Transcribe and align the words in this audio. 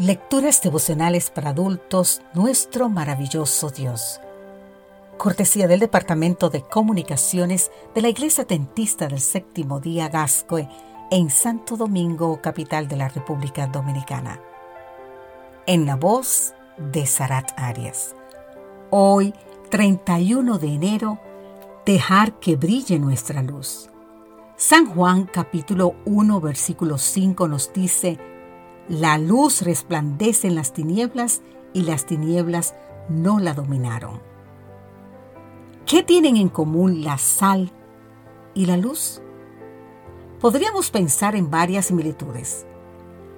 Lecturas 0.00 0.62
devocionales 0.62 1.28
para 1.28 1.50
adultos, 1.50 2.22
nuestro 2.32 2.88
maravilloso 2.88 3.68
Dios. 3.68 4.18
Cortesía 5.18 5.68
del 5.68 5.78
Departamento 5.78 6.48
de 6.48 6.62
Comunicaciones 6.62 7.70
de 7.94 8.00
la 8.00 8.08
Iglesia 8.08 8.44
Dentista 8.44 9.08
del 9.08 9.20
Séptimo 9.20 9.78
Día 9.78 10.08
Gascoe 10.08 10.70
en 11.10 11.28
Santo 11.28 11.76
Domingo, 11.76 12.40
capital 12.40 12.88
de 12.88 12.96
la 12.96 13.10
República 13.10 13.66
Dominicana. 13.66 14.40
En 15.66 15.84
la 15.84 15.96
voz 15.96 16.54
de 16.78 17.04
Sarat 17.04 17.52
Arias. 17.58 18.14
Hoy, 18.88 19.34
31 19.68 20.58
de 20.58 20.68
enero, 20.68 21.18
dejar 21.84 22.40
que 22.40 22.56
brille 22.56 22.98
nuestra 22.98 23.42
luz. 23.42 23.90
San 24.56 24.86
Juan 24.86 25.24
capítulo 25.26 25.94
1 26.06 26.40
versículo 26.40 26.96
5 26.96 27.48
nos 27.48 27.70
dice, 27.74 28.18
la 28.90 29.18
luz 29.18 29.62
resplandece 29.62 30.48
en 30.48 30.56
las 30.56 30.72
tinieblas 30.72 31.42
y 31.72 31.82
las 31.82 32.06
tinieblas 32.06 32.74
no 33.08 33.38
la 33.38 33.54
dominaron. 33.54 34.20
¿Qué 35.86 36.02
tienen 36.02 36.36
en 36.36 36.48
común 36.48 37.04
la 37.04 37.16
sal 37.16 37.70
y 38.52 38.66
la 38.66 38.76
luz? 38.76 39.22
Podríamos 40.40 40.90
pensar 40.90 41.36
en 41.36 41.52
varias 41.52 41.86
similitudes, 41.86 42.66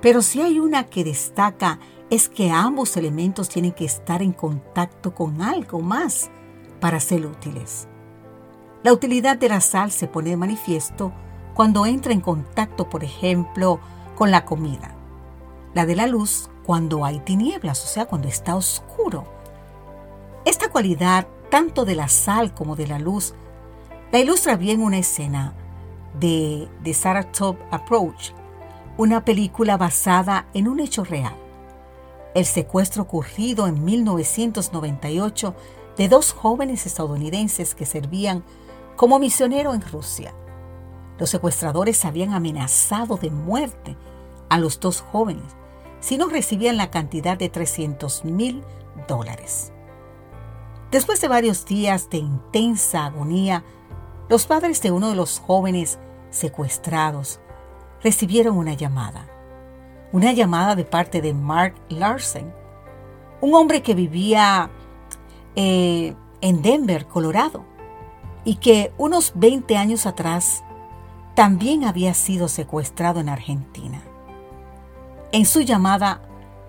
pero 0.00 0.22
si 0.22 0.40
hay 0.40 0.58
una 0.60 0.84
que 0.84 1.04
destaca 1.04 1.78
es 2.08 2.30
que 2.30 2.50
ambos 2.50 2.96
elementos 2.96 3.50
tienen 3.50 3.72
que 3.72 3.84
estar 3.84 4.22
en 4.22 4.32
contacto 4.32 5.14
con 5.14 5.42
algo 5.42 5.80
más 5.80 6.30
para 6.80 7.00
ser 7.00 7.26
útiles. 7.26 7.86
La 8.82 8.94
utilidad 8.94 9.36
de 9.36 9.50
la 9.50 9.60
sal 9.60 9.90
se 9.90 10.08
pone 10.08 10.30
de 10.30 10.38
manifiesto 10.38 11.12
cuando 11.52 11.84
entra 11.84 12.14
en 12.14 12.22
contacto, 12.22 12.88
por 12.88 13.04
ejemplo, 13.04 13.78
con 14.14 14.30
la 14.30 14.46
comida. 14.46 14.94
La 15.74 15.86
de 15.86 15.96
la 15.96 16.06
luz 16.06 16.50
cuando 16.64 17.04
hay 17.04 17.18
tinieblas, 17.18 17.82
o 17.82 17.88
sea, 17.88 18.06
cuando 18.06 18.28
está 18.28 18.54
oscuro. 18.54 19.24
Esta 20.44 20.68
cualidad, 20.68 21.26
tanto 21.50 21.84
de 21.84 21.96
la 21.96 22.06
sal 22.06 22.54
como 22.54 22.76
de 22.76 22.86
la 22.86 23.00
luz, 23.00 23.34
la 24.12 24.20
ilustra 24.20 24.56
bien 24.56 24.80
una 24.80 24.98
escena 24.98 25.52
de 26.20 26.68
The 26.84 26.94
Sarah 26.94 27.32
Top 27.32 27.56
Approach, 27.72 28.30
una 28.96 29.24
película 29.24 29.76
basada 29.76 30.46
en 30.54 30.68
un 30.68 30.78
hecho 30.78 31.02
real. 31.02 31.34
El 32.36 32.46
secuestro 32.46 33.02
ocurrido 33.02 33.66
en 33.66 33.84
1998 33.84 35.56
de 35.96 36.08
dos 36.08 36.32
jóvenes 36.32 36.86
estadounidenses 36.86 37.74
que 37.74 37.84
servían 37.84 38.44
como 38.94 39.18
misionero 39.18 39.74
en 39.74 39.82
Rusia. 39.82 40.34
Los 41.18 41.30
secuestradores 41.30 42.04
habían 42.04 42.32
amenazado 42.32 43.16
de 43.16 43.30
muerte 43.30 43.96
a 44.48 44.58
los 44.58 44.78
dos 44.78 45.00
jóvenes 45.00 45.56
si 46.04 46.18
no 46.18 46.28
recibían 46.28 46.76
la 46.76 46.90
cantidad 46.90 47.38
de 47.38 47.48
300 47.48 48.26
mil 48.26 48.62
dólares. 49.08 49.72
Después 50.90 51.18
de 51.22 51.28
varios 51.28 51.64
días 51.64 52.10
de 52.10 52.18
intensa 52.18 53.06
agonía, 53.06 53.64
los 54.28 54.44
padres 54.44 54.82
de 54.82 54.90
uno 54.90 55.08
de 55.08 55.16
los 55.16 55.38
jóvenes 55.38 55.98
secuestrados 56.28 57.40
recibieron 58.02 58.58
una 58.58 58.74
llamada. 58.74 59.26
Una 60.12 60.34
llamada 60.34 60.76
de 60.76 60.84
parte 60.84 61.22
de 61.22 61.32
Mark 61.32 61.74
Larsen, 61.88 62.52
un 63.40 63.54
hombre 63.54 63.82
que 63.82 63.94
vivía 63.94 64.70
eh, 65.56 66.14
en 66.42 66.60
Denver, 66.60 67.06
Colorado 67.06 67.64
y 68.44 68.56
que 68.56 68.92
unos 68.98 69.32
20 69.36 69.78
años 69.78 70.04
atrás 70.04 70.64
también 71.34 71.84
había 71.84 72.12
sido 72.12 72.48
secuestrado 72.48 73.20
en 73.20 73.30
Argentina. 73.30 74.02
En 75.34 75.46
su 75.46 75.62
llamada, 75.62 76.22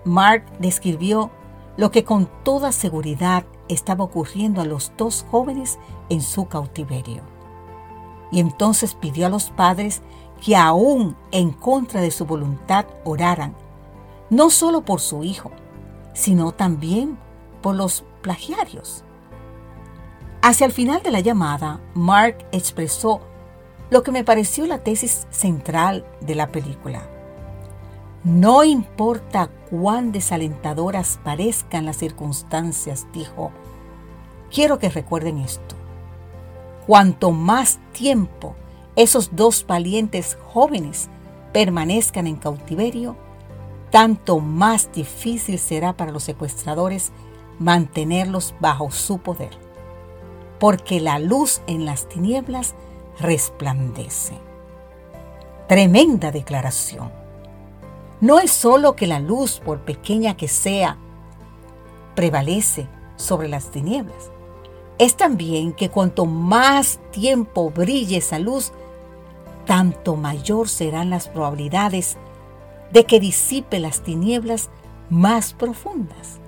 Mark 0.04 0.44
describió 0.58 1.30
lo 1.76 1.92
que 1.92 2.02
con 2.02 2.28
toda 2.42 2.72
seguridad 2.72 3.44
estaba 3.68 4.02
ocurriendo 4.02 4.60
a 4.60 4.64
los 4.64 4.90
dos 4.96 5.24
jóvenes 5.30 5.78
en 6.08 6.20
su 6.20 6.48
cautiverio. 6.48 7.22
Y 8.32 8.40
entonces 8.40 8.94
pidió 8.94 9.26
a 9.26 9.30
los 9.30 9.50
padres 9.50 10.02
que 10.44 10.56
aún 10.56 11.16
en 11.30 11.52
contra 11.52 12.00
de 12.00 12.10
su 12.10 12.26
voluntad 12.26 12.86
oraran, 13.04 13.54
no 14.30 14.50
solo 14.50 14.84
por 14.84 15.00
su 15.00 15.22
hijo, 15.22 15.52
sino 16.12 16.50
también 16.50 17.16
por 17.62 17.76
los 17.76 18.02
plagiarios. 18.20 19.04
Hacia 20.42 20.66
el 20.66 20.72
final 20.72 21.04
de 21.04 21.12
la 21.12 21.20
llamada, 21.20 21.80
Mark 21.94 22.44
expresó 22.50 23.20
lo 23.90 24.02
que 24.02 24.10
me 24.10 24.24
pareció 24.24 24.66
la 24.66 24.82
tesis 24.82 25.28
central 25.30 26.04
de 26.20 26.34
la 26.34 26.48
película. 26.48 27.08
No 28.26 28.62
importa 28.64 29.48
cuán 29.70 30.12
desalentadoras 30.12 31.18
parezcan 31.24 31.86
las 31.86 31.96
circunstancias, 31.96 33.06
dijo, 33.14 33.50
quiero 34.52 34.78
que 34.78 34.90
recuerden 34.90 35.38
esto. 35.38 35.74
Cuanto 36.86 37.30
más 37.30 37.78
tiempo 37.92 38.54
esos 38.96 39.34
dos 39.34 39.64
valientes 39.66 40.36
jóvenes 40.52 41.08
permanezcan 41.54 42.26
en 42.26 42.36
cautiverio, 42.36 43.16
tanto 43.90 44.40
más 44.40 44.92
difícil 44.92 45.58
será 45.58 45.94
para 45.94 46.12
los 46.12 46.24
secuestradores 46.24 47.12
mantenerlos 47.58 48.54
bajo 48.60 48.90
su 48.90 49.18
poder 49.18 49.64
porque 50.58 51.00
la 51.00 51.18
luz 51.18 51.60
en 51.66 51.84
las 51.84 52.08
tinieblas 52.08 52.74
resplandece. 53.18 54.34
Tremenda 55.68 56.30
declaración. 56.30 57.25
No 58.20 58.40
es 58.40 58.50
solo 58.50 58.96
que 58.96 59.06
la 59.06 59.20
luz, 59.20 59.60
por 59.64 59.80
pequeña 59.80 60.36
que 60.36 60.48
sea, 60.48 60.96
prevalece 62.14 62.88
sobre 63.16 63.48
las 63.48 63.70
tinieblas. 63.70 64.30
Es 64.98 65.16
también 65.16 65.72
que 65.72 65.90
cuanto 65.90 66.24
más 66.24 66.98
tiempo 67.10 67.70
brille 67.70 68.16
esa 68.18 68.38
luz, 68.38 68.72
tanto 69.66 70.16
mayor 70.16 70.68
serán 70.68 71.10
las 71.10 71.28
probabilidades 71.28 72.16
de 72.92 73.04
que 73.04 73.20
disipe 73.20 73.78
las 73.78 74.02
tinieblas 74.02 74.70
más 75.10 75.52
profundas. 75.52 76.38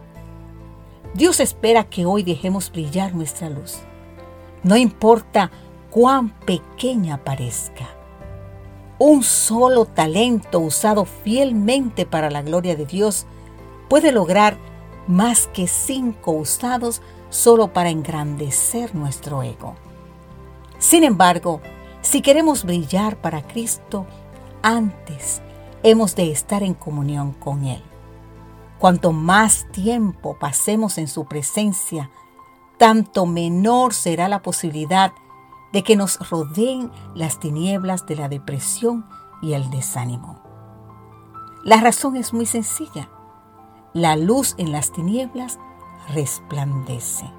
Dios 1.14 1.40
espera 1.40 1.84
que 1.84 2.06
hoy 2.06 2.22
dejemos 2.22 2.70
brillar 2.70 3.14
nuestra 3.14 3.50
luz 3.50 3.78
no 4.62 4.76
importa 4.76 5.50
cuán 5.90 6.30
pequeña 6.40 7.22
parezca. 7.24 7.88
Un 8.98 9.22
solo 9.22 9.84
talento 9.84 10.58
usado 10.58 11.04
fielmente 11.04 12.04
para 12.04 12.30
la 12.30 12.42
gloria 12.42 12.74
de 12.74 12.84
Dios 12.84 13.26
puede 13.88 14.10
lograr 14.10 14.58
más 15.06 15.46
que 15.46 15.68
cinco 15.68 16.32
usados 16.32 17.00
solo 17.30 17.72
para 17.72 17.90
engrandecer 17.90 18.94
nuestro 18.94 19.42
ego. 19.42 19.76
Sin 20.78 21.04
embargo, 21.04 21.60
si 22.02 22.22
queremos 22.22 22.64
brillar 22.64 23.20
para 23.20 23.46
Cristo, 23.46 24.06
antes 24.62 25.42
hemos 25.82 26.16
de 26.16 26.32
estar 26.32 26.62
en 26.62 26.74
comunión 26.74 27.32
con 27.32 27.64
Él. 27.64 27.82
Cuanto 28.78 29.12
más 29.12 29.66
tiempo 29.70 30.36
pasemos 30.38 30.98
en 30.98 31.08
su 31.08 31.24
presencia, 31.24 32.10
tanto 32.78 33.26
menor 33.26 33.94
será 33.94 34.28
la 34.28 34.42
posibilidad 34.42 35.12
de 35.72 35.82
que 35.82 35.96
nos 35.96 36.18
rodeen 36.30 36.90
las 37.14 37.38
tinieblas 37.38 38.06
de 38.06 38.16
la 38.16 38.28
depresión 38.28 39.06
y 39.42 39.52
el 39.52 39.70
desánimo. 39.70 40.40
La 41.64 41.80
razón 41.80 42.16
es 42.16 42.32
muy 42.32 42.46
sencilla. 42.46 43.10
La 43.92 44.16
luz 44.16 44.54
en 44.58 44.72
las 44.72 44.92
tinieblas 44.92 45.58
resplandece. 46.14 47.30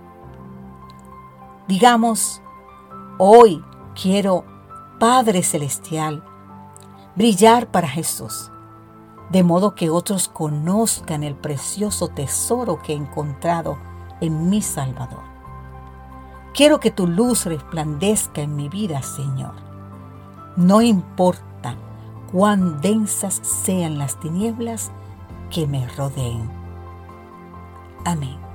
Digamos, 1.68 2.42
hoy 3.18 3.64
quiero, 4.00 4.46
Padre 5.00 5.44
Celestial, 5.44 6.24
brillar 7.16 7.72
para 7.72 7.88
Jesús, 7.88 8.52
de 9.30 9.44
modo 9.44 9.76
que 9.76 9.90
otros 9.90 10.28
conozcan 10.28 11.24
el 11.24 11.36
precioso 11.36 12.08
tesoro 12.08 12.82
que 12.82 12.94
he 12.94 12.96
encontrado 12.96 13.78
en 14.22 14.50
mi 14.50 14.62
Salvador. 14.62 15.29
Quiero 16.54 16.80
que 16.80 16.92
tu 16.92 17.08
luz 17.08 17.46
resplandezca 17.46 18.42
en 18.42 18.56
mi 18.56 18.70
vida, 18.70 19.02
Señor. 19.02 19.54
No 20.56 20.82
importa 20.82 21.76
cuán 22.32 22.82
densas 22.82 23.36
sean 23.44 23.98
las 23.98 24.20
tinieblas 24.20 24.92
que 25.50 25.68
me 25.68 25.88
rodeen. 25.90 26.50
Amén. 28.06 28.49